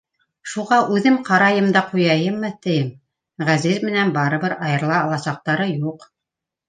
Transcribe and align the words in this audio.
Шуға 0.51 0.77
үҙем 0.93 1.17
ҡарайым 1.27 1.67
да 1.75 1.83
ҡуяйыммы, 1.91 2.51
тием, 2.65 2.89
Ғәзиз 3.51 3.77
менән 3.91 4.15
барыбер 4.19 4.57
айырыла 4.69 4.99
аласаҡтары 5.03 5.69
юҡ. 5.75 6.13